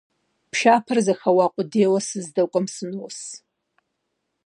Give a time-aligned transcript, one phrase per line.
[0.51, 3.19] Пшапэр зэхэуа къудейуэ сыздэкӀуэм сынос.